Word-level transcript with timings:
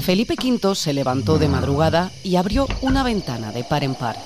Felipe 0.00 0.34
V 0.34 0.74
se 0.74 0.92
levantó 0.92 1.38
de 1.38 1.48
madrugada 1.48 2.10
y 2.22 2.36
abrió 2.36 2.66
una 2.82 3.02
ventana 3.02 3.52
de 3.52 3.64
par 3.64 3.84
en 3.84 3.94
par. 3.94 4.16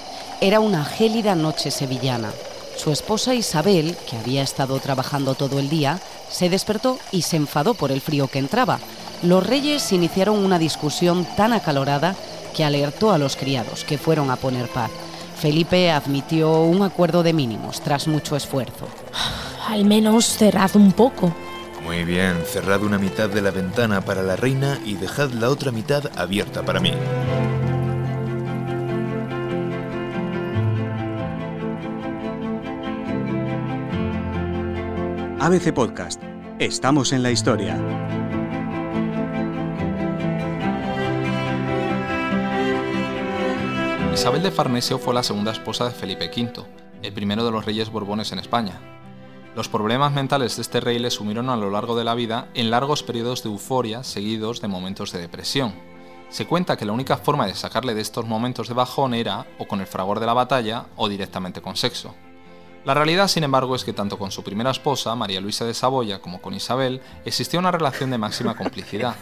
Era 0.40 0.60
una 0.60 0.84
gélida 0.84 1.34
noche 1.34 1.70
sevillana. 1.70 2.30
Su 2.76 2.92
esposa 2.92 3.34
Isabel, 3.34 3.96
que 4.08 4.16
había 4.16 4.42
estado 4.42 4.78
trabajando 4.78 5.34
todo 5.34 5.58
el 5.58 5.68
día, 5.68 6.00
se 6.30 6.48
despertó 6.48 6.98
y 7.10 7.22
se 7.22 7.36
enfadó 7.36 7.74
por 7.74 7.90
el 7.90 8.00
frío 8.00 8.28
que 8.28 8.38
entraba. 8.38 8.78
Los 9.22 9.44
reyes 9.44 9.90
iniciaron 9.92 10.44
una 10.44 10.58
discusión 10.58 11.26
tan 11.36 11.52
acalorada 11.52 12.14
que 12.54 12.64
alertó 12.64 13.10
a 13.10 13.18
los 13.18 13.36
criados, 13.36 13.84
que 13.84 13.98
fueron 13.98 14.30
a 14.30 14.36
poner 14.36 14.68
paz. 14.68 14.90
Felipe 15.38 15.90
admitió 15.90 16.62
un 16.62 16.82
acuerdo 16.82 17.22
de 17.22 17.32
mínimos 17.32 17.80
tras 17.80 18.08
mucho 18.08 18.36
esfuerzo. 18.36 18.88
Al 19.68 19.84
menos 19.84 20.26
cerrad 20.26 20.74
un 20.74 20.92
poco. 20.92 21.32
Muy 21.82 22.04
bien, 22.04 22.42
cerrad 22.44 22.82
una 22.82 22.98
mitad 22.98 23.28
de 23.28 23.42
la 23.42 23.50
ventana 23.50 24.00
para 24.00 24.22
la 24.22 24.36
reina 24.36 24.78
y 24.84 24.96
dejad 24.96 25.30
la 25.30 25.48
otra 25.48 25.72
mitad 25.72 26.10
abierta 26.18 26.62
para 26.64 26.80
mí. 26.80 26.92
ABC 35.40 35.72
Podcast. 35.72 36.22
Estamos 36.58 37.12
en 37.12 37.22
la 37.22 37.30
historia. 37.30 37.78
Isabel 44.12 44.42
de 44.42 44.50
Farnesio 44.50 44.98
fue 44.98 45.14
la 45.14 45.22
segunda 45.22 45.52
esposa 45.52 45.84
de 45.84 45.92
Felipe 45.92 46.26
V, 46.26 46.66
el 47.02 47.12
primero 47.12 47.44
de 47.44 47.52
los 47.52 47.64
reyes 47.64 47.88
borbones 47.88 48.32
en 48.32 48.40
España. 48.40 48.97
Los 49.58 49.68
problemas 49.68 50.12
mentales 50.12 50.54
de 50.54 50.62
este 50.62 50.78
rey 50.78 51.00
le 51.00 51.10
sumieron 51.10 51.50
a 51.50 51.56
lo 51.56 51.68
largo 51.68 51.96
de 51.96 52.04
la 52.04 52.14
vida 52.14 52.46
en 52.54 52.70
largos 52.70 53.02
periodos 53.02 53.42
de 53.42 53.48
euforia 53.48 54.04
seguidos 54.04 54.60
de 54.60 54.68
momentos 54.68 55.10
de 55.10 55.18
depresión. 55.18 55.74
Se 56.28 56.46
cuenta 56.46 56.76
que 56.76 56.84
la 56.84 56.92
única 56.92 57.16
forma 57.16 57.44
de 57.44 57.56
sacarle 57.56 57.92
de 57.92 58.00
estos 58.00 58.24
momentos 58.24 58.68
de 58.68 58.74
bajón 58.74 59.14
era 59.14 59.48
o 59.58 59.66
con 59.66 59.80
el 59.80 59.88
fragor 59.88 60.20
de 60.20 60.26
la 60.26 60.32
batalla 60.32 60.86
o 60.94 61.08
directamente 61.08 61.60
con 61.60 61.74
sexo. 61.74 62.14
La 62.84 62.94
realidad, 62.94 63.26
sin 63.26 63.42
embargo, 63.42 63.74
es 63.74 63.84
que 63.84 63.92
tanto 63.92 64.16
con 64.16 64.30
su 64.30 64.44
primera 64.44 64.70
esposa, 64.70 65.16
María 65.16 65.40
Luisa 65.40 65.64
de 65.64 65.74
Saboya, 65.74 66.20
como 66.20 66.40
con 66.40 66.54
Isabel, 66.54 67.00
existía 67.24 67.58
una 67.58 67.72
relación 67.72 68.12
de 68.12 68.18
máxima 68.18 68.56
complicidad. 68.56 69.16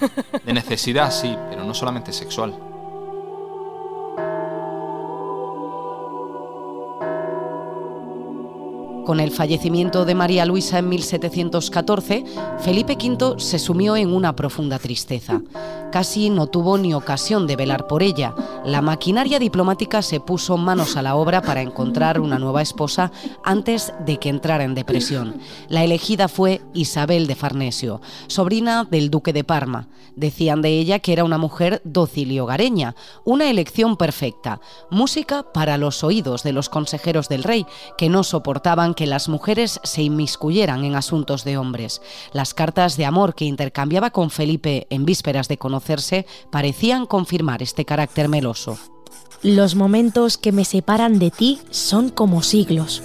De 0.45 0.53
necesidad, 0.53 1.13
sí, 1.13 1.35
pero 1.49 1.65
no 1.65 1.73
solamente 1.73 2.13
sexual. 2.13 2.76
Con 9.07 9.21
el 9.21 9.31
fallecimiento 9.31 10.05
de 10.05 10.17
María 10.17 10.45
Luisa 10.45 10.81
en 10.81 10.89
1714, 10.89 12.25
Felipe 12.59 12.95
V 13.01 13.39
se 13.39 13.61
sumió 13.61 13.95
en 13.95 14.13
una 14.13 14.35
profunda 14.35 14.81
tristeza. 14.81 15.43
Casi 15.93 16.29
no 16.29 16.49
tuvo 16.49 16.77
ni 16.77 16.93
ocasión 16.93 17.47
de 17.47 17.55
velar 17.55 17.87
por 17.87 18.03
ella. 18.03 18.35
La 18.65 18.83
maquinaria 18.83 19.39
diplomática 19.39 20.03
se 20.03 20.19
puso 20.19 20.57
manos 20.57 20.97
a 20.97 21.03
la 21.03 21.15
obra 21.15 21.41
para 21.41 21.63
encontrar 21.63 22.21
una 22.21 22.41
nueva 22.41 22.63
esposa 22.63 23.13
antes 23.45 23.95
de 24.05 24.19
que 24.19 24.29
entrara 24.29 24.65
en 24.65 24.75
depresión. 24.75 25.37
La 25.69 25.85
elegida 25.85 26.27
fue 26.27 26.61
Isabel 26.75 27.29
de 27.29 27.37
Farnesio, 27.37 28.01
sobrina 28.27 28.85
del 28.91 29.09
duque 29.09 29.33
de 29.33 29.45
Parma. 29.45 29.87
Decían 30.17 30.63
de 30.63 30.71
ella 30.71 30.99
que 30.99 31.13
era 31.13 31.25
una 31.25 31.39
mujer 31.39 31.81
dócil 31.85 32.33
y 32.33 32.41
hogareña, 32.41 32.97
una 33.25 33.49
elección 33.49 33.97
perfecta, 33.97 34.61
música 34.91 35.45
para 35.53 35.79
los 35.79 36.03
oídos 36.03 36.43
de 36.43 36.53
los 36.53 36.69
consejeros 36.69 37.29
del 37.29 37.45
rey, 37.45 37.67
que 37.97 38.09
no 38.09 38.25
soportaban 38.25 38.95
que 38.97 39.07
las 39.07 39.29
mujeres 39.29 39.79
se 39.85 40.03
inmiscuyeran 40.03 40.85
en 40.85 40.97
asuntos 40.97 41.45
de 41.45 41.57
hombres. 41.57 42.03
Las 42.33 42.55
cartas 42.55 42.97
de 42.97 43.05
amor 43.05 43.37
que 43.37 43.45
intercambiaba 43.45 44.11
con 44.11 44.31
Felipe 44.31 44.89
en 44.91 45.05
vísperas 45.05 45.47
de 45.47 45.59
conocerse 45.59 46.27
parecían 46.51 47.07
confirmar 47.07 47.63
este 47.63 47.85
carácter 47.85 48.29
meloso. 48.29 48.77
Los 49.43 49.77
momentos 49.77 50.39
que 50.39 50.51
me 50.51 50.65
separan 50.65 51.21
de 51.21 51.31
ti 51.31 51.61
son 51.71 52.09
como 52.09 52.43
siglos. 52.43 53.03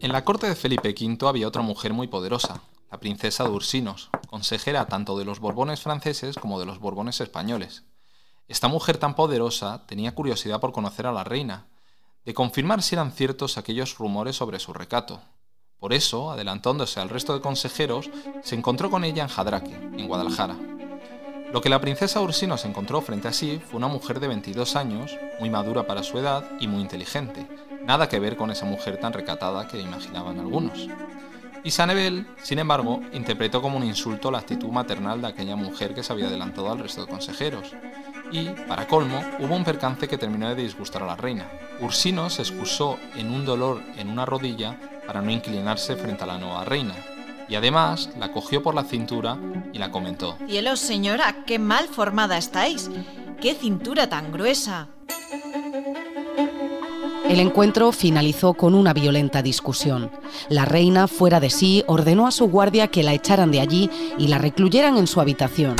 En 0.00 0.10
la 0.10 0.24
corte 0.24 0.48
de 0.48 0.56
Felipe 0.56 0.94
V 0.98 1.28
había 1.28 1.46
otra 1.46 1.62
mujer 1.62 1.92
muy 1.92 2.08
poderosa, 2.08 2.62
la 2.90 2.98
princesa 2.98 3.44
de 3.44 3.50
Ursinos, 3.50 4.10
consejera 4.26 4.86
tanto 4.86 5.16
de 5.16 5.24
los 5.24 5.38
Borbones 5.38 5.80
franceses 5.80 6.36
como 6.36 6.58
de 6.58 6.66
los 6.66 6.80
Borbones 6.80 7.20
españoles. 7.20 7.84
Esta 8.52 8.68
mujer 8.68 8.98
tan 8.98 9.14
poderosa 9.14 9.80
tenía 9.86 10.14
curiosidad 10.14 10.60
por 10.60 10.72
conocer 10.72 11.06
a 11.06 11.12
la 11.12 11.24
reina, 11.24 11.64
de 12.26 12.34
confirmar 12.34 12.82
si 12.82 12.94
eran 12.94 13.10
ciertos 13.10 13.56
aquellos 13.56 13.96
rumores 13.96 14.36
sobre 14.36 14.58
su 14.58 14.74
recato. 14.74 15.22
Por 15.78 15.94
eso, 15.94 16.30
adelantándose 16.30 17.00
al 17.00 17.08
resto 17.08 17.32
de 17.32 17.40
consejeros, 17.40 18.10
se 18.42 18.54
encontró 18.54 18.90
con 18.90 19.04
ella 19.04 19.22
en 19.22 19.30
Jadraque, 19.30 19.74
en 19.74 20.06
Guadalajara. 20.06 20.54
Lo 21.50 21.62
que 21.62 21.70
la 21.70 21.80
princesa 21.80 22.20
Ursino 22.20 22.58
encontró 22.62 23.00
frente 23.00 23.26
a 23.26 23.32
sí 23.32 23.58
fue 23.58 23.78
una 23.78 23.88
mujer 23.88 24.20
de 24.20 24.28
22 24.28 24.76
años, 24.76 25.16
muy 25.40 25.48
madura 25.48 25.86
para 25.86 26.02
su 26.02 26.18
edad 26.18 26.44
y 26.60 26.66
muy 26.66 26.82
inteligente, 26.82 27.48
nada 27.86 28.10
que 28.10 28.20
ver 28.20 28.36
con 28.36 28.50
esa 28.50 28.66
mujer 28.66 29.00
tan 29.00 29.14
recatada 29.14 29.66
que 29.66 29.80
imaginaban 29.80 30.38
algunos. 30.38 30.88
Y 31.64 31.70
sin 31.70 32.58
embargo, 32.58 33.00
interpretó 33.14 33.62
como 33.62 33.78
un 33.78 33.84
insulto 33.84 34.30
la 34.30 34.40
actitud 34.40 34.68
maternal 34.68 35.22
de 35.22 35.28
aquella 35.28 35.56
mujer 35.56 35.94
que 35.94 36.02
se 36.02 36.12
había 36.12 36.26
adelantado 36.26 36.70
al 36.70 36.80
resto 36.80 37.00
de 37.00 37.06
consejeros, 37.10 37.72
y, 38.32 38.48
para 38.66 38.88
colmo, 38.88 39.22
hubo 39.38 39.54
un 39.54 39.64
percance 39.64 40.08
que 40.08 40.18
terminó 40.18 40.48
de 40.48 40.62
disgustar 40.62 41.02
a 41.02 41.06
la 41.06 41.16
reina. 41.16 41.46
Ursino 41.80 42.30
se 42.30 42.42
excusó 42.42 42.98
en 43.14 43.30
un 43.30 43.44
dolor 43.44 43.82
en 43.98 44.08
una 44.08 44.24
rodilla 44.24 44.78
para 45.06 45.20
no 45.20 45.30
inclinarse 45.30 45.96
frente 45.96 46.24
a 46.24 46.26
la 46.26 46.38
nueva 46.38 46.64
reina, 46.64 46.94
y 47.48 47.54
además 47.54 48.10
la 48.18 48.32
cogió 48.32 48.62
por 48.62 48.74
la 48.74 48.84
cintura 48.84 49.36
y 49.72 49.78
la 49.78 49.90
comentó. 49.90 50.36
Cielos, 50.46 50.80
señora, 50.80 51.44
qué 51.46 51.58
mal 51.58 51.88
formada 51.88 52.38
estáis. 52.38 52.90
¡Qué 53.40 53.54
cintura 53.54 54.08
tan 54.08 54.32
gruesa! 54.32 54.88
El 57.32 57.40
encuentro 57.40 57.92
finalizó 57.92 58.52
con 58.52 58.74
una 58.74 58.92
violenta 58.92 59.40
discusión. 59.40 60.10
La 60.50 60.66
reina, 60.66 61.08
fuera 61.08 61.40
de 61.40 61.48
sí, 61.48 61.82
ordenó 61.86 62.26
a 62.26 62.30
su 62.30 62.46
guardia 62.46 62.88
que 62.88 63.02
la 63.02 63.14
echaran 63.14 63.50
de 63.50 63.60
allí 63.60 63.88
y 64.18 64.28
la 64.28 64.36
recluyeran 64.36 64.98
en 64.98 65.06
su 65.06 65.18
habitación. 65.18 65.74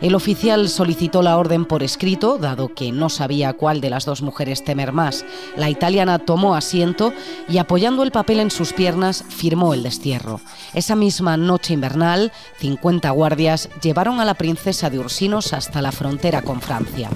El 0.00 0.16
oficial 0.16 0.68
solicitó 0.68 1.22
la 1.22 1.38
orden 1.38 1.64
por 1.64 1.84
escrito, 1.84 2.38
dado 2.38 2.74
que 2.74 2.90
no 2.90 3.08
sabía 3.08 3.52
cuál 3.52 3.80
de 3.80 3.88
las 3.88 4.04
dos 4.04 4.20
mujeres 4.20 4.64
temer 4.64 4.90
más. 4.90 5.24
La 5.56 5.70
italiana 5.70 6.18
tomó 6.18 6.56
asiento 6.56 7.12
y 7.48 7.58
apoyando 7.58 8.02
el 8.02 8.10
papel 8.10 8.40
en 8.40 8.50
sus 8.50 8.72
piernas 8.72 9.24
firmó 9.28 9.74
el 9.74 9.84
destierro. 9.84 10.40
Esa 10.74 10.96
misma 10.96 11.36
noche 11.36 11.72
invernal, 11.72 12.32
50 12.58 13.08
guardias 13.10 13.68
llevaron 13.80 14.18
a 14.18 14.24
la 14.24 14.34
princesa 14.34 14.90
de 14.90 14.98
Ursinos 14.98 15.52
hasta 15.52 15.80
la 15.80 15.92
frontera 15.92 16.42
con 16.42 16.60
Francia. 16.60 17.10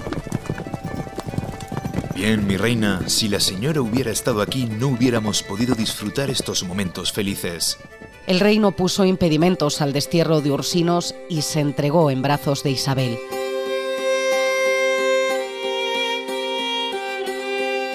Bien, 2.21 2.45
mi 2.45 2.55
reina, 2.55 3.09
si 3.09 3.27
la 3.27 3.39
señora 3.39 3.81
hubiera 3.81 4.11
estado 4.11 4.43
aquí 4.43 4.67
no 4.67 4.89
hubiéramos 4.89 5.41
podido 5.41 5.73
disfrutar 5.73 6.29
estos 6.29 6.63
momentos 6.63 7.11
felices. 7.11 7.79
El 8.27 8.39
rey 8.39 8.59
no 8.59 8.73
puso 8.73 9.05
impedimentos 9.05 9.81
al 9.81 9.91
destierro 9.91 10.39
de 10.39 10.51
Ursinos 10.51 11.15
y 11.29 11.41
se 11.41 11.61
entregó 11.61 12.11
en 12.11 12.21
brazos 12.21 12.61
de 12.61 12.69
Isabel. 12.69 13.17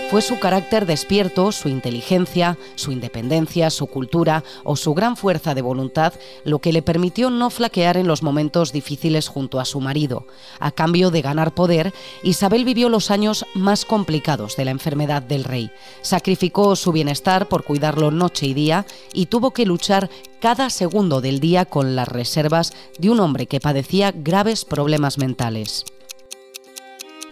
Fue 0.08 0.22
su 0.22 0.38
carácter 0.38 0.86
despierto, 0.86 1.50
su 1.50 1.68
inteligencia, 1.68 2.56
su 2.76 2.92
independencia, 2.92 3.70
su 3.70 3.88
cultura 3.88 4.44
o 4.62 4.76
su 4.76 4.94
gran 4.94 5.16
fuerza 5.16 5.52
de 5.52 5.62
voluntad 5.62 6.12
lo 6.44 6.60
que 6.60 6.72
le 6.72 6.80
permitió 6.80 7.28
no 7.28 7.50
flaquear 7.50 7.96
en 7.96 8.06
los 8.06 8.22
momentos 8.22 8.72
difíciles 8.72 9.26
junto 9.26 9.58
a 9.58 9.64
su 9.64 9.80
marido. 9.80 10.28
A 10.60 10.70
cambio 10.70 11.10
de 11.10 11.22
ganar 11.22 11.54
poder, 11.54 11.92
Isabel 12.22 12.64
vivió 12.64 12.88
los 12.88 13.10
años 13.10 13.44
más 13.54 13.84
complicados 13.84 14.56
de 14.56 14.66
la 14.66 14.70
enfermedad 14.70 15.22
del 15.22 15.42
rey. 15.42 15.72
Sacrificó 16.02 16.76
su 16.76 16.92
bienestar 16.92 17.48
por 17.48 17.64
cuidarlo 17.64 18.12
noche 18.12 18.46
y 18.46 18.54
día 18.54 18.86
y 19.12 19.26
tuvo 19.26 19.50
que 19.50 19.66
luchar 19.66 20.08
cada 20.38 20.70
segundo 20.70 21.20
del 21.20 21.40
día 21.40 21.64
con 21.64 21.96
las 21.96 22.06
reservas 22.06 22.72
de 23.00 23.10
un 23.10 23.18
hombre 23.18 23.48
que 23.48 23.58
padecía 23.58 24.12
graves 24.12 24.64
problemas 24.64 25.18
mentales. 25.18 25.84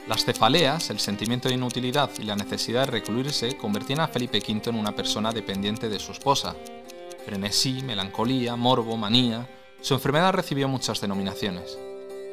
Las 0.07 0.27
cefaleas, 0.27 0.91
el 0.91 1.01
sentimiento 1.01 1.49
de 1.49 1.55
inutilidad 1.55 2.11
y 2.19 2.25
la 2.25 2.37
necesidad 2.37 2.85
de 2.85 2.91
recluirse 2.93 3.57
convertían 3.57 4.01
a 4.01 4.09
Felipe 4.09 4.39
V 4.39 4.69
en 4.69 4.77
una 4.77 4.95
persona 4.95 5.33
dependiente 5.33 5.89
de 5.89 5.99
su 5.99 6.13
esposa. 6.13 6.55
Frenesí, 7.25 7.83
melancolía, 7.83 8.55
morbo, 8.55 8.99
manía. 8.99 9.49
Su 9.81 9.95
enfermedad 9.95 10.35
recibió 10.35 10.69
muchas 10.69 11.01
denominaciones. 11.01 11.79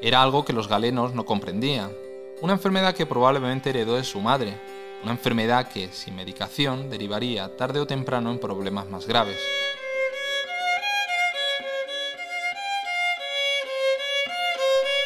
Era 0.01 0.21
algo 0.21 0.43
que 0.43 0.51
los 0.51 0.67
galenos 0.67 1.13
no 1.13 1.25
comprendían. 1.25 1.91
Una 2.41 2.53
enfermedad 2.53 2.93
que 2.93 3.05
probablemente 3.05 3.69
heredó 3.69 3.95
de 3.95 4.03
su 4.03 4.19
madre. 4.19 4.53
Una 5.01 5.13
enfermedad 5.13 5.69
que, 5.69 5.93
sin 5.93 6.17
medicación, 6.17 6.89
derivaría 6.89 7.55
tarde 7.55 7.79
o 7.79 7.87
temprano 7.87 8.31
en 8.31 8.39
problemas 8.39 8.89
más 8.89 9.07
graves. 9.07 9.37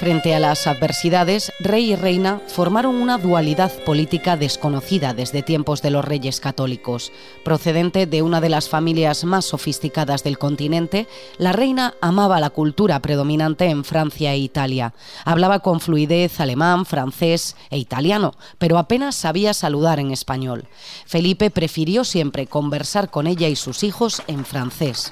Frente 0.06 0.36
a 0.36 0.40
las 0.40 0.68
adversidades, 0.68 1.52
rey 1.60 1.94
y 1.94 1.96
reina 1.96 2.40
formaron 2.46 2.94
una 2.94 3.18
dualidad 3.18 3.72
política 3.86 4.38
desconocida 4.38 5.16
desde 5.16 5.42
tiempos 5.42 5.82
de 5.82 5.90
los 5.90 6.06
reyes 6.06 6.40
católicos. 6.40 7.12
Procedente 7.44 8.06
de 8.06 8.22
una 8.22 8.40
de 8.40 8.50
las 8.50 8.70
familias 8.70 9.24
más 9.24 9.46
sofisticadas 9.46 10.24
del 10.24 10.38
continente, 10.38 11.08
la 11.40 11.54
reina 11.54 11.96
amaba 12.02 12.40
la 12.40 12.52
cultura 12.52 13.02
predominante 13.02 13.66
en 13.66 13.84
Francia 13.84 14.32
e 14.32 14.38
Italia. 14.38 14.94
Hablaba 15.24 15.62
con 15.62 15.80
fluidez 15.80 16.40
alemán, 16.40 16.86
francés 16.86 17.56
e 17.72 17.80
italiano, 17.80 18.36
pero 18.60 18.78
apenas 18.78 19.16
sabía 19.16 19.56
saludar 19.56 20.00
en 20.00 20.12
español. 20.12 20.68
Felipe 21.08 21.50
prefirió 21.50 22.04
siempre 22.04 22.46
conversar 22.46 23.10
con 23.10 23.26
ella 23.26 23.48
y 23.48 23.56
sus 23.56 23.82
hijos 23.82 24.22
en 24.28 24.46
francés. 24.46 25.12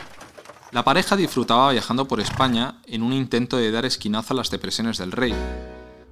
La 0.73 0.83
pareja 0.83 1.15
disfrutaba 1.15 1.71
viajando 1.71 2.07
por 2.07 2.19
España 2.19 2.81
en 2.87 3.03
un 3.03 3.13
intento 3.13 3.57
de 3.57 3.69
dar 3.69 3.85
esquinazo 3.85 4.33
a 4.33 4.37
las 4.37 4.49
depresiones 4.49 4.97
del 4.97 5.11
rey, 5.11 5.35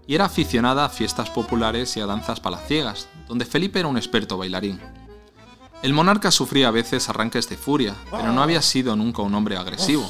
y 0.05 0.13
era 0.13 0.25
aficionada 0.25 0.85
a 0.85 0.89
fiestas 0.89 1.31
populares 1.31 1.97
y 1.97 1.99
a 1.99 2.05
danzas 2.05 2.39
palaciegas, 2.39 3.09
donde 3.27 3.45
Felipe 3.45 3.79
era 3.79 3.87
un 3.87 3.97
experto 3.97 4.37
bailarín. 4.37 4.79
El 5.81 5.93
monarca 5.93 6.29
sufría 6.29 6.67
a 6.67 6.71
veces 6.71 7.09
arranques 7.09 7.49
de 7.49 7.57
furia, 7.57 7.95
pero 8.11 8.31
no 8.33 8.43
había 8.43 8.61
sido 8.61 8.95
nunca 8.95 9.23
un 9.23 9.33
hombre 9.33 9.57
agresivo, 9.57 10.07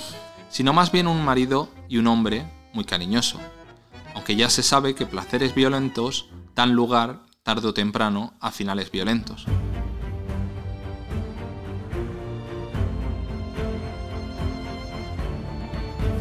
sino 0.49 0.73
más 0.73 0.91
bien 0.91 1.07
un 1.07 1.23
marido 1.23 1.69
y 1.87 1.97
un 1.97 2.07
hombre 2.07 2.45
muy 2.73 2.83
cariñoso, 2.83 3.39
aunque 4.15 4.35
ya 4.35 4.49
se 4.49 4.63
sabe 4.63 4.95
que 4.95 5.05
placeres 5.05 5.55
violentos 5.55 6.27
dan 6.55 6.73
lugar, 6.73 7.21
tarde 7.43 7.69
o 7.69 7.73
temprano, 7.73 8.33
a 8.41 8.51
finales 8.51 8.91
violentos. 8.91 9.45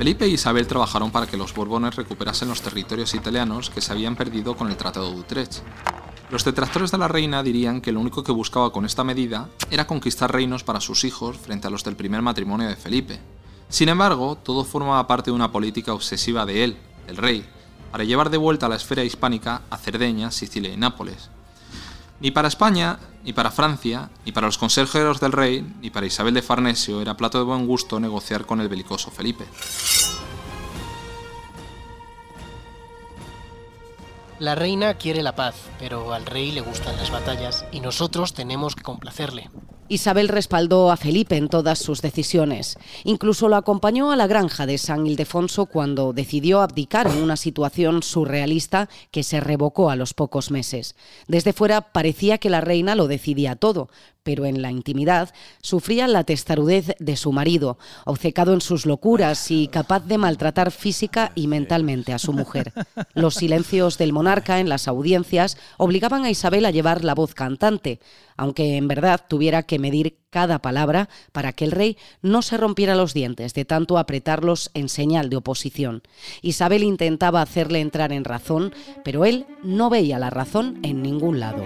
Felipe 0.00 0.24
e 0.24 0.28
Isabel 0.28 0.66
trabajaron 0.66 1.10
para 1.10 1.26
que 1.26 1.36
los 1.36 1.52
Borbones 1.52 1.94
recuperasen 1.94 2.48
los 2.48 2.62
territorios 2.62 3.12
italianos 3.12 3.68
que 3.68 3.82
se 3.82 3.92
habían 3.92 4.16
perdido 4.16 4.56
con 4.56 4.70
el 4.70 4.76
Tratado 4.78 5.10
de 5.10 5.20
Utrecht. 5.20 5.58
Los 6.30 6.42
detractores 6.42 6.90
de 6.90 6.96
la 6.96 7.06
reina 7.06 7.42
dirían 7.42 7.82
que 7.82 7.92
lo 7.92 8.00
único 8.00 8.24
que 8.24 8.32
buscaba 8.32 8.72
con 8.72 8.86
esta 8.86 9.04
medida 9.04 9.50
era 9.70 9.86
conquistar 9.86 10.32
reinos 10.32 10.64
para 10.64 10.80
sus 10.80 11.04
hijos 11.04 11.36
frente 11.36 11.66
a 11.66 11.70
los 11.70 11.84
del 11.84 11.96
primer 11.96 12.22
matrimonio 12.22 12.66
de 12.66 12.76
Felipe. 12.76 13.20
Sin 13.68 13.90
embargo, 13.90 14.38
todo 14.42 14.64
formaba 14.64 15.06
parte 15.06 15.30
de 15.30 15.34
una 15.34 15.52
política 15.52 15.92
obsesiva 15.92 16.46
de 16.46 16.64
él, 16.64 16.78
el 17.06 17.18
rey, 17.18 17.44
para 17.92 18.04
llevar 18.04 18.30
de 18.30 18.38
vuelta 18.38 18.64
a 18.64 18.68
la 18.70 18.76
esfera 18.76 19.04
hispánica 19.04 19.64
a 19.68 19.76
Cerdeña, 19.76 20.30
Sicilia 20.30 20.72
y 20.72 20.78
Nápoles, 20.78 21.28
ni 22.20 22.30
para 22.30 22.48
España, 22.48 22.98
ni 23.24 23.32
para 23.32 23.50
Francia, 23.50 24.10
ni 24.24 24.32
para 24.32 24.46
los 24.46 24.58
consejeros 24.58 25.20
del 25.20 25.32
rey, 25.32 25.66
ni 25.80 25.90
para 25.90 26.06
Isabel 26.06 26.34
de 26.34 26.42
Farnesio 26.42 27.00
era 27.00 27.16
plato 27.16 27.38
de 27.38 27.44
buen 27.44 27.66
gusto 27.66 27.98
negociar 27.98 28.46
con 28.46 28.60
el 28.60 28.68
belicoso 28.68 29.10
Felipe. 29.10 29.46
La 34.38 34.54
reina 34.54 34.94
quiere 34.94 35.22
la 35.22 35.34
paz, 35.34 35.54
pero 35.78 36.14
al 36.14 36.24
rey 36.24 36.50
le 36.50 36.62
gustan 36.62 36.96
las 36.96 37.10
batallas 37.10 37.66
y 37.72 37.80
nosotros 37.80 38.32
tenemos 38.32 38.74
que 38.74 38.82
complacerle. 38.82 39.50
Isabel 39.90 40.28
respaldó 40.28 40.92
a 40.92 40.96
Felipe 40.96 41.36
en 41.36 41.48
todas 41.48 41.80
sus 41.80 42.00
decisiones. 42.00 42.78
Incluso 43.02 43.48
lo 43.48 43.56
acompañó 43.56 44.12
a 44.12 44.16
la 44.16 44.28
granja 44.28 44.64
de 44.64 44.78
San 44.78 45.04
Ildefonso 45.04 45.66
cuando 45.66 46.12
decidió 46.12 46.60
abdicar 46.60 47.08
en 47.08 47.20
una 47.20 47.36
situación 47.36 48.04
surrealista 48.04 48.88
que 49.10 49.24
se 49.24 49.40
revocó 49.40 49.90
a 49.90 49.96
los 49.96 50.14
pocos 50.14 50.52
meses. 50.52 50.94
Desde 51.26 51.52
fuera 51.52 51.92
parecía 51.92 52.38
que 52.38 52.50
la 52.50 52.60
reina 52.60 52.94
lo 52.94 53.08
decidía 53.08 53.56
todo, 53.56 53.88
pero 54.22 54.46
en 54.46 54.62
la 54.62 54.70
intimidad 54.70 55.32
sufría 55.60 56.06
la 56.06 56.22
testarudez 56.22 56.94
de 57.00 57.16
su 57.16 57.32
marido, 57.32 57.78
obcecado 58.04 58.54
en 58.54 58.60
sus 58.60 58.86
locuras 58.86 59.50
y 59.50 59.66
capaz 59.66 60.06
de 60.06 60.18
maltratar 60.18 60.70
física 60.70 61.32
y 61.34 61.48
mentalmente 61.48 62.12
a 62.12 62.18
su 62.20 62.32
mujer. 62.32 62.72
Los 63.14 63.34
silencios 63.34 63.98
del 63.98 64.12
monarca 64.12 64.60
en 64.60 64.68
las 64.68 64.86
audiencias 64.86 65.56
obligaban 65.78 66.24
a 66.24 66.30
Isabel 66.30 66.64
a 66.66 66.70
llevar 66.70 67.02
la 67.02 67.16
voz 67.16 67.34
cantante, 67.34 67.98
aunque 68.36 68.76
en 68.76 68.86
verdad 68.86 69.20
tuviera 69.28 69.64
que 69.64 69.79
medir 69.80 70.18
cada 70.30 70.60
palabra 70.62 71.08
para 71.32 71.52
que 71.52 71.64
el 71.64 71.72
rey 71.72 71.96
no 72.22 72.42
se 72.42 72.56
rompiera 72.56 72.94
los 72.94 73.14
dientes 73.14 73.54
de 73.54 73.64
tanto 73.64 73.98
apretarlos 73.98 74.70
en 74.74 74.88
señal 74.88 75.30
de 75.30 75.36
oposición. 75.36 76.02
Isabel 76.42 76.82
intentaba 76.82 77.42
hacerle 77.42 77.80
entrar 77.80 78.12
en 78.12 78.24
razón, 78.24 78.72
pero 79.04 79.24
él 79.24 79.46
no 79.62 79.90
veía 79.90 80.18
la 80.18 80.30
razón 80.30 80.78
en 80.82 81.02
ningún 81.02 81.40
lado. 81.40 81.64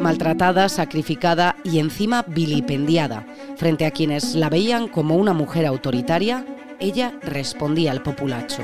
maltratada, 0.00 0.68
sacrificada 0.68 1.56
y 1.62 1.78
encima 1.78 2.24
vilipendiada. 2.26 3.26
Frente 3.56 3.86
a 3.86 3.90
quienes 3.90 4.34
la 4.34 4.48
veían 4.48 4.88
como 4.88 5.16
una 5.16 5.34
mujer 5.34 5.66
autoritaria, 5.66 6.44
ella 6.80 7.18
respondía 7.22 7.92
al 7.92 8.02
populacho. 8.02 8.62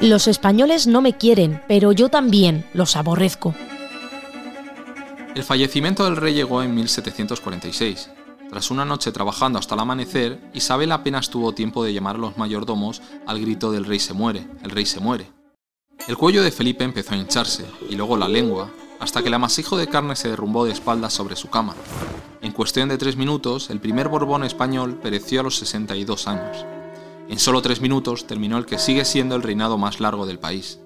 Los 0.00 0.28
españoles 0.28 0.86
no 0.86 1.00
me 1.00 1.16
quieren, 1.16 1.62
pero 1.68 1.92
yo 1.92 2.08
también 2.08 2.64
los 2.74 2.96
aborrezco. 2.96 3.54
El 5.34 5.42
fallecimiento 5.42 6.04
del 6.04 6.16
rey 6.16 6.34
llegó 6.34 6.62
en 6.62 6.74
1746. 6.74 8.10
Tras 8.48 8.70
una 8.70 8.84
noche 8.84 9.10
trabajando 9.12 9.58
hasta 9.58 9.74
el 9.74 9.80
amanecer, 9.80 10.40
Isabel 10.54 10.92
apenas 10.92 11.30
tuvo 11.30 11.52
tiempo 11.52 11.84
de 11.84 11.92
llamar 11.92 12.16
a 12.16 12.20
los 12.20 12.38
mayordomos 12.38 13.02
al 13.26 13.40
grito 13.40 13.72
del 13.72 13.84
rey 13.84 13.98
se 13.98 14.14
muere, 14.14 14.46
el 14.62 14.70
rey 14.70 14.86
se 14.86 15.00
muere. 15.00 15.26
El 16.06 16.16
cuello 16.16 16.42
de 16.42 16.52
Felipe 16.52 16.84
empezó 16.84 17.14
a 17.14 17.16
hincharse, 17.16 17.66
y 17.90 17.96
luego 17.96 18.16
la 18.16 18.28
lengua, 18.28 18.70
hasta 19.00 19.22
que 19.22 19.28
el 19.28 19.34
amasijo 19.34 19.76
de 19.76 19.88
carne 19.88 20.14
se 20.14 20.28
derrumbó 20.28 20.64
de 20.64 20.72
espaldas 20.72 21.12
sobre 21.12 21.36
su 21.36 21.48
cama. 21.50 21.74
En 22.40 22.52
cuestión 22.52 22.88
de 22.88 22.98
tres 22.98 23.16
minutos, 23.16 23.70
el 23.70 23.80
primer 23.80 24.08
Borbón 24.08 24.44
español 24.44 25.00
pereció 25.02 25.40
a 25.40 25.44
los 25.44 25.56
62 25.56 26.28
años. 26.28 26.64
En 27.28 27.38
solo 27.40 27.60
tres 27.60 27.80
minutos 27.80 28.26
terminó 28.26 28.56
el 28.56 28.66
que 28.66 28.78
sigue 28.78 29.04
siendo 29.04 29.34
el 29.34 29.42
reinado 29.42 29.78
más 29.78 30.00
largo 30.00 30.26
del 30.26 30.38
país. 30.38 30.80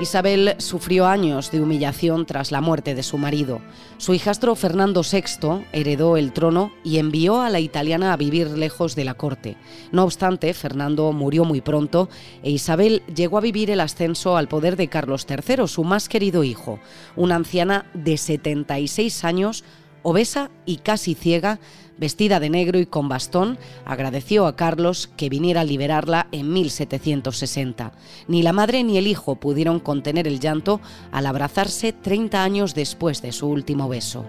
Isabel 0.00 0.56
sufrió 0.58 1.06
años 1.06 1.50
de 1.50 1.62
humillación 1.62 2.26
tras 2.26 2.52
la 2.52 2.60
muerte 2.60 2.94
de 2.94 3.02
su 3.02 3.16
marido. 3.16 3.62
Su 3.96 4.12
hijastro 4.12 4.54
Fernando 4.54 5.00
VI 5.00 5.64
heredó 5.72 6.18
el 6.18 6.34
trono 6.34 6.70
y 6.84 6.98
envió 6.98 7.40
a 7.40 7.48
la 7.48 7.60
italiana 7.60 8.12
a 8.12 8.18
vivir 8.18 8.50
lejos 8.50 8.94
de 8.94 9.04
la 9.06 9.14
corte. 9.14 9.56
No 9.92 10.04
obstante, 10.04 10.52
Fernando 10.52 11.10
murió 11.12 11.46
muy 11.46 11.62
pronto 11.62 12.10
e 12.42 12.50
Isabel 12.50 13.02
llegó 13.14 13.38
a 13.38 13.40
vivir 13.40 13.70
el 13.70 13.80
ascenso 13.80 14.36
al 14.36 14.48
poder 14.48 14.76
de 14.76 14.88
Carlos 14.88 15.26
III, 15.26 15.66
su 15.66 15.82
más 15.82 16.10
querido 16.10 16.44
hijo, 16.44 16.78
una 17.16 17.36
anciana 17.36 17.86
de 17.94 18.18
76 18.18 19.24
años, 19.24 19.64
obesa 20.08 20.52
y 20.64 20.76
casi 20.76 21.16
ciega, 21.16 21.58
vestida 21.98 22.38
de 22.38 22.48
negro 22.48 22.78
y 22.78 22.86
con 22.86 23.08
bastón, 23.08 23.58
agradeció 23.84 24.46
a 24.46 24.54
Carlos 24.54 25.10
que 25.16 25.28
viniera 25.28 25.62
a 25.62 25.64
liberarla 25.64 26.28
en 26.30 26.52
1760. 26.52 27.92
Ni 28.28 28.44
la 28.44 28.52
madre 28.52 28.84
ni 28.84 28.98
el 28.98 29.08
hijo 29.08 29.34
pudieron 29.34 29.80
contener 29.80 30.28
el 30.28 30.38
llanto 30.38 30.80
al 31.10 31.26
abrazarse 31.26 31.92
30 31.92 32.40
años 32.40 32.72
después 32.72 33.20
de 33.20 33.32
su 33.32 33.48
último 33.48 33.88
beso. 33.88 34.24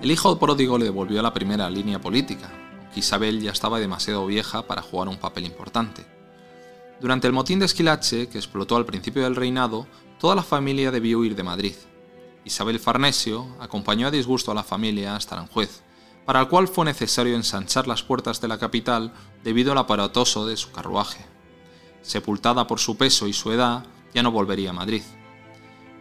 El 0.00 0.12
hijo 0.12 0.38
pródigo 0.38 0.78
le 0.78 0.84
devolvió 0.84 1.18
a 1.18 1.24
la 1.24 1.34
primera 1.34 1.68
línea 1.68 2.00
política, 2.00 2.52
Isabel 2.94 3.40
ya 3.40 3.50
estaba 3.50 3.80
demasiado 3.80 4.24
vieja 4.26 4.64
para 4.64 4.82
jugar 4.82 5.08
un 5.08 5.16
papel 5.16 5.44
importante. 5.44 6.04
Durante 7.00 7.26
el 7.26 7.32
motín 7.32 7.58
de 7.58 7.66
Esquilache, 7.66 8.28
que 8.28 8.38
explotó 8.38 8.76
al 8.76 8.86
principio 8.86 9.24
del 9.24 9.34
reinado, 9.34 9.88
toda 10.20 10.36
la 10.36 10.44
familia 10.44 10.92
debió 10.92 11.18
huir 11.18 11.34
de 11.34 11.42
Madrid. 11.42 11.74
Isabel 12.44 12.80
Farnesio 12.80 13.46
acompañó 13.60 14.08
a 14.08 14.10
disgusto 14.10 14.50
a 14.50 14.54
la 14.54 14.62
familia 14.62 15.16
hasta 15.16 15.34
Aranjuez, 15.34 15.82
para 16.24 16.40
el 16.40 16.48
cual 16.48 16.68
fue 16.68 16.84
necesario 16.84 17.36
ensanchar 17.36 17.86
las 17.86 18.02
puertas 18.02 18.40
de 18.40 18.48
la 18.48 18.58
capital 18.58 19.12
debido 19.42 19.72
al 19.72 19.78
aparatoso 19.78 20.46
de 20.46 20.56
su 20.56 20.70
carruaje. 20.72 21.24
Sepultada 22.02 22.66
por 22.66 22.80
su 22.80 22.96
peso 22.96 23.28
y 23.28 23.32
su 23.32 23.52
edad, 23.52 23.84
ya 24.14 24.22
no 24.22 24.30
volvería 24.30 24.70
a 24.70 24.74
Madrid. 24.74 25.02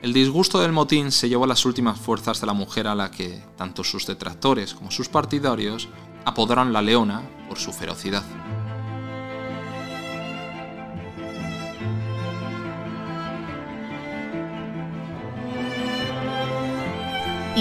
El 0.02 0.14
disgusto 0.14 0.60
del 0.60 0.72
motín 0.72 1.12
se 1.12 1.30
llevó 1.30 1.44
a 1.44 1.48
las 1.48 1.64
últimas 1.66 2.00
fuerzas 2.00 2.42
de 2.42 2.48
la 2.48 2.54
mujer 2.54 2.88
a 2.88 2.96
la 2.96 3.12
que, 3.12 3.44
tanto 3.56 3.84
sus 3.84 4.08
detractores 4.08 4.74
como 4.74 4.90
sus 4.90 5.10
partidarios, 5.10 5.90
apodaron 6.26 6.74
la 6.74 6.82
Leona 6.82 7.22
por 7.48 7.60
su 7.60 7.72
ferocidad. 7.72 8.24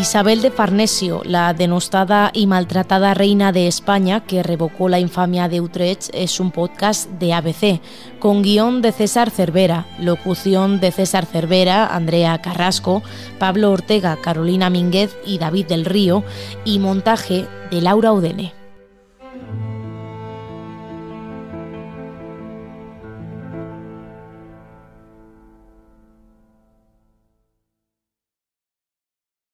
Isabel 0.00 0.40
de 0.40 0.50
Farnesio, 0.50 1.20
la 1.26 1.52
denostada 1.52 2.30
y 2.32 2.46
maltratada 2.46 3.12
reina 3.12 3.52
de 3.52 3.66
España 3.66 4.24
que 4.24 4.42
revocó 4.42 4.88
la 4.88 4.98
infamia 4.98 5.46
de 5.46 5.60
Utrecht, 5.60 6.08
es 6.14 6.40
un 6.40 6.52
podcast 6.52 7.10
de 7.10 7.34
ABC, 7.34 7.82
con 8.18 8.40
guion 8.40 8.80
de 8.80 8.92
César 8.92 9.28
Cervera, 9.28 9.86
locución 9.98 10.80
de 10.80 10.90
César 10.90 11.26
Cervera, 11.26 11.86
Andrea 11.86 12.40
Carrasco, 12.40 13.02
Pablo 13.38 13.72
Ortega, 13.72 14.16
Carolina 14.16 14.70
Mínguez 14.70 15.14
y 15.26 15.36
David 15.36 15.66
del 15.66 15.84
Río, 15.84 16.24
y 16.64 16.78
montaje 16.78 17.46
de 17.70 17.82
Laura 17.82 18.14
Udene. 18.14 18.59